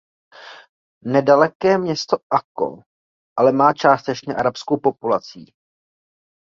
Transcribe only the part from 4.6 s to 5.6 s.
populací.